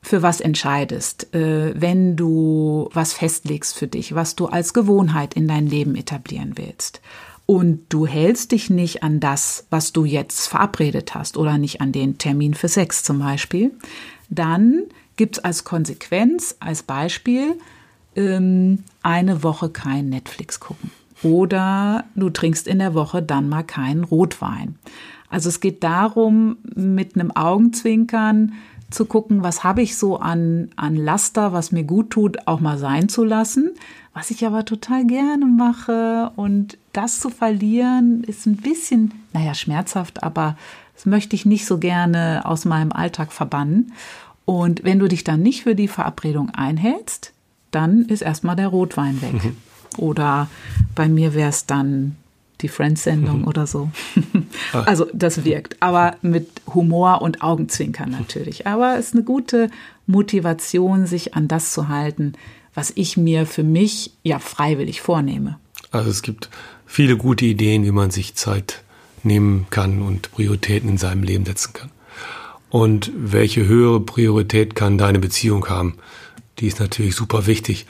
für 0.00 0.22
was 0.22 0.40
entscheidest, 0.40 1.34
äh, 1.34 1.78
wenn 1.78 2.16
du 2.16 2.88
was 2.94 3.12
festlegst 3.12 3.76
für 3.76 3.86
dich, 3.86 4.14
was 4.14 4.36
du 4.36 4.46
als 4.46 4.72
Gewohnheit 4.72 5.34
in 5.34 5.46
dein 5.46 5.66
Leben 5.66 5.94
etablieren 5.94 6.52
willst. 6.56 7.02
Und 7.44 7.80
du 7.90 8.06
hältst 8.06 8.52
dich 8.52 8.70
nicht 8.70 9.02
an 9.02 9.20
das, 9.20 9.66
was 9.68 9.92
du 9.92 10.06
jetzt 10.06 10.46
verabredet 10.46 11.14
hast 11.14 11.36
oder 11.36 11.58
nicht 11.58 11.82
an 11.82 11.92
den 11.92 12.16
Termin 12.16 12.54
für 12.54 12.68
Sex 12.68 13.02
zum 13.02 13.18
Beispiel, 13.18 13.72
dann 14.30 14.84
gibt 15.16 15.38
es 15.38 15.44
als 15.44 15.64
Konsequenz, 15.64 16.56
als 16.60 16.82
Beispiel, 16.82 17.58
ähm, 18.16 18.84
eine 19.02 19.42
Woche 19.42 19.70
kein 19.70 20.08
Netflix 20.08 20.60
gucken. 20.60 20.90
Oder 21.22 22.04
du 22.14 22.30
trinkst 22.30 22.68
in 22.68 22.78
der 22.78 22.94
Woche 22.94 23.22
dann 23.22 23.48
mal 23.48 23.62
keinen 23.62 24.04
Rotwein. 24.04 24.76
Also 25.30 25.48
es 25.48 25.60
geht 25.60 25.82
darum, 25.82 26.58
mit 26.74 27.14
einem 27.14 27.30
Augenzwinkern 27.30 28.52
zu 28.90 29.06
gucken, 29.06 29.42
was 29.42 29.64
habe 29.64 29.82
ich 29.82 29.96
so 29.96 30.18
an, 30.18 30.70
an 30.76 30.96
Laster, 30.96 31.52
was 31.52 31.72
mir 31.72 31.84
gut 31.84 32.10
tut, 32.10 32.46
auch 32.46 32.60
mal 32.60 32.78
sein 32.78 33.08
zu 33.08 33.24
lassen, 33.24 33.72
was 34.12 34.30
ich 34.30 34.46
aber 34.46 34.64
total 34.64 35.04
gerne 35.04 35.46
mache. 35.46 36.30
Und 36.36 36.78
das 36.92 37.18
zu 37.18 37.30
verlieren 37.30 38.22
ist 38.24 38.46
ein 38.46 38.56
bisschen, 38.56 39.12
naja, 39.32 39.54
schmerzhaft, 39.54 40.22
aber 40.22 40.56
das 40.94 41.06
möchte 41.06 41.34
ich 41.34 41.44
nicht 41.44 41.66
so 41.66 41.78
gerne 41.78 42.42
aus 42.44 42.64
meinem 42.64 42.92
Alltag 42.92 43.32
verbannen. 43.32 43.92
Und 44.44 44.84
wenn 44.84 44.98
du 44.98 45.08
dich 45.08 45.24
dann 45.24 45.42
nicht 45.42 45.62
für 45.62 45.74
die 45.74 45.88
Verabredung 45.88 46.50
einhältst, 46.50 47.32
dann 47.70 48.06
ist 48.06 48.22
erstmal 48.22 48.56
der 48.56 48.68
Rotwein 48.68 49.20
weg. 49.22 49.44
Mhm. 49.44 49.56
Oder 49.96 50.48
bei 50.94 51.08
mir 51.08 51.34
wäre 51.34 51.48
es 51.48 51.66
dann 51.66 52.16
die 52.60 52.68
Friends-Sendung 52.68 53.42
mhm. 53.42 53.48
oder 53.48 53.66
so. 53.66 53.90
Ah. 54.72 54.80
also 54.86 55.06
das 55.12 55.44
wirkt, 55.44 55.76
aber 55.80 56.16
mit 56.22 56.48
Humor 56.72 57.22
und 57.22 57.42
Augenzwinkern 57.42 58.10
natürlich. 58.10 58.66
Aber 58.66 58.96
es 58.98 59.08
ist 59.08 59.14
eine 59.14 59.24
gute 59.24 59.70
Motivation, 60.06 61.06
sich 61.06 61.34
an 61.34 61.48
das 61.48 61.72
zu 61.72 61.88
halten, 61.88 62.34
was 62.74 62.92
ich 62.94 63.16
mir 63.16 63.46
für 63.46 63.62
mich 63.62 64.12
ja 64.22 64.38
freiwillig 64.38 65.00
vornehme. 65.00 65.58
Also 65.90 66.10
es 66.10 66.22
gibt 66.22 66.48
viele 66.86 67.16
gute 67.16 67.44
Ideen, 67.44 67.84
wie 67.84 67.92
man 67.92 68.10
sich 68.10 68.34
Zeit 68.34 68.82
nehmen 69.22 69.66
kann 69.70 70.02
und 70.02 70.32
Prioritäten 70.32 70.88
in 70.88 70.98
seinem 70.98 71.22
Leben 71.22 71.44
setzen 71.44 71.72
kann. 71.72 71.90
Und 72.74 73.12
welche 73.14 73.66
höhere 73.66 74.00
Priorität 74.00 74.74
kann 74.74 74.98
deine 74.98 75.20
Beziehung 75.20 75.68
haben? 75.68 75.94
Die 76.58 76.66
ist 76.66 76.80
natürlich 76.80 77.14
super 77.14 77.46
wichtig. 77.46 77.86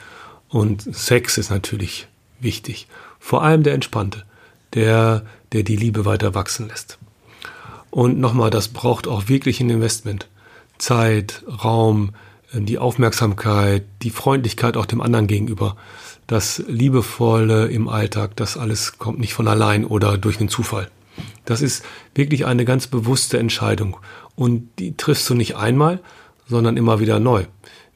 Und 0.47 0.83
Sex 0.95 1.39
ist 1.39 1.49
natürlich 1.49 2.07
wichtig. 2.39 2.87
Vor 3.19 3.41
allem 3.41 3.63
der 3.63 3.73
entspannte 3.73 4.25
der, 4.75 5.25
der 5.53 5.63
die 5.63 5.75
Liebe 5.75 6.05
weiter 6.05 6.35
wachsen 6.35 6.67
lässt. 6.67 6.99
Und 7.89 8.19
nochmal, 8.19 8.51
das 8.51 8.67
braucht 8.67 9.07
auch 9.07 9.27
wirklich 9.27 9.59
ein 9.59 9.71
Investment. 9.71 10.27
Zeit, 10.77 11.43
Raum, 11.63 12.11
die 12.53 12.77
Aufmerksamkeit, 12.77 13.85
die 14.03 14.11
Freundlichkeit 14.11 14.77
auch 14.77 14.85
dem 14.85 15.01
anderen 15.01 15.25
gegenüber. 15.25 15.77
Das 16.27 16.61
Liebevolle 16.67 17.69
im 17.69 17.87
Alltag, 17.87 18.35
das 18.35 18.55
alles 18.55 18.99
kommt 18.99 19.17
nicht 19.17 19.33
von 19.33 19.47
allein 19.47 19.83
oder 19.83 20.19
durch 20.19 20.39
einen 20.39 20.49
Zufall. 20.49 20.91
Das 21.45 21.61
ist 21.61 21.83
wirklich 22.13 22.45
eine 22.45 22.65
ganz 22.65 22.87
bewusste 22.87 23.37
Entscheidung. 23.37 23.97
Und 24.35 24.69
die 24.79 24.97
triffst 24.97 25.29
du 25.29 25.35
nicht 25.35 25.55
einmal, 25.55 25.99
sondern 26.47 26.77
immer 26.77 26.99
wieder 26.99 27.19
neu. 27.19 27.45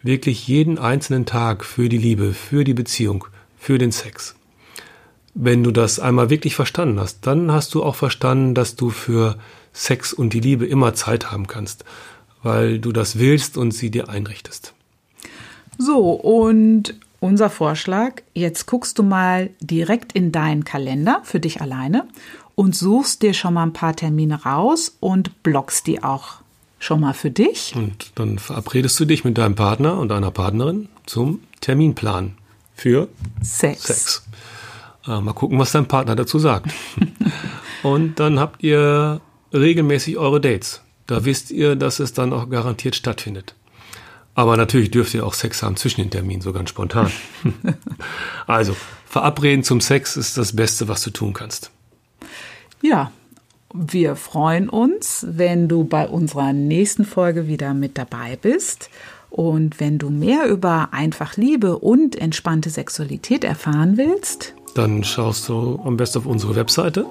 Wirklich 0.01 0.47
jeden 0.47 0.77
einzelnen 0.77 1.25
Tag 1.25 1.65
für 1.65 1.89
die 1.89 1.97
Liebe, 1.97 2.34
für 2.34 2.63
die 2.63 2.73
Beziehung, 2.73 3.25
für 3.58 3.77
den 3.77 3.91
Sex 3.91 4.36
wenn 5.41 5.63
du 5.63 5.71
das 5.71 5.99
einmal 5.99 6.29
wirklich 6.29 6.55
verstanden 6.55 6.99
hast, 6.99 7.25
dann 7.25 7.51
hast 7.51 7.73
du 7.73 7.84
auch 7.84 7.95
verstanden, 7.95 8.55
dass 8.55 8.75
du 8.75 8.89
für 8.89 9.38
Sex 9.71 10.12
und 10.12 10.34
die 10.34 10.39
Liebe 10.39 10.65
immer 10.65 10.93
Zeit 10.93 11.32
haben 11.32 11.47
kannst, 11.47 11.86
weil 12.43 12.79
du 12.79 12.91
das 12.91 13.19
willst 13.19 13.58
und 13.58 13.71
sie 13.71 13.91
dir 13.91 14.10
einrichtest. 14.10 14.73
So, 15.77 16.12
und 16.12 16.95
unser 17.21 17.49
Vorschlag, 17.49 18.21
jetzt 18.34 18.65
guckst 18.65 18.99
du 18.99 19.03
mal 19.03 19.49
direkt 19.62 20.13
in 20.13 20.32
deinen 20.32 20.65
Kalender 20.65 21.21
für 21.23 21.39
dich 21.39 21.62
alleine 21.62 22.05
und 22.59 22.75
suchst 22.75 23.21
dir 23.21 23.33
schon 23.33 23.53
mal 23.53 23.63
ein 23.63 23.71
paar 23.71 23.95
Termine 23.95 24.43
raus 24.43 24.97
und 24.99 25.43
blockst 25.43 25.87
die 25.87 26.03
auch 26.03 26.41
schon 26.77 26.99
mal 26.99 27.13
für 27.13 27.31
dich. 27.31 27.73
Und 27.73 28.11
dann 28.15 28.37
verabredest 28.37 28.99
du 28.99 29.05
dich 29.05 29.23
mit 29.23 29.37
deinem 29.37 29.55
Partner 29.55 29.97
und 29.97 30.09
deiner 30.09 30.29
Partnerin 30.29 30.89
zum 31.05 31.39
Terminplan 31.61 32.33
für 32.75 33.07
Sex. 33.41 33.83
Sex. 33.83 34.23
Äh, 35.07 35.21
mal 35.21 35.31
gucken, 35.31 35.57
was 35.57 35.71
dein 35.71 35.87
Partner 35.87 36.17
dazu 36.17 36.37
sagt. 36.37 36.73
Und 37.83 38.19
dann 38.19 38.41
habt 38.41 38.61
ihr 38.61 39.21
regelmäßig 39.53 40.17
eure 40.17 40.41
Dates. 40.41 40.81
Da 41.07 41.23
wisst 41.23 41.51
ihr, 41.51 41.77
dass 41.77 41.99
es 41.99 42.11
dann 42.11 42.33
auch 42.33 42.49
garantiert 42.49 42.97
stattfindet. 42.97 43.55
Aber 44.35 44.57
natürlich 44.57 44.91
dürft 44.91 45.13
ihr 45.13 45.25
auch 45.25 45.33
Sex 45.33 45.63
haben 45.63 45.77
zwischen 45.77 46.01
den 46.01 46.11
Terminen, 46.11 46.41
so 46.41 46.51
ganz 46.51 46.71
spontan. 46.71 47.09
also, 48.47 48.75
verabreden 49.05 49.63
zum 49.63 49.79
Sex 49.79 50.17
ist 50.17 50.37
das 50.37 50.53
Beste, 50.57 50.89
was 50.89 51.01
du 51.03 51.11
tun 51.11 51.31
kannst. 51.31 51.71
Ja, 52.81 53.11
wir 53.73 54.15
freuen 54.15 54.69
uns, 54.69 55.25
wenn 55.29 55.67
du 55.67 55.83
bei 55.83 56.07
unserer 56.07 56.53
nächsten 56.53 57.05
Folge 57.05 57.47
wieder 57.47 57.73
mit 57.73 57.97
dabei 57.97 58.37
bist. 58.41 58.89
Und 59.29 59.79
wenn 59.79 59.99
du 59.99 60.09
mehr 60.09 60.47
über 60.47 60.89
einfach 60.91 61.37
Liebe 61.37 61.77
und 61.77 62.19
entspannte 62.19 62.71
Sexualität 62.71 63.43
erfahren 63.43 63.97
willst, 63.97 64.55
dann 64.75 65.03
schaust 65.03 65.49
du 65.49 65.81
am 65.83 65.97
besten 65.97 66.19
auf 66.19 66.25
unsere 66.25 66.55
Webseite 66.55 67.05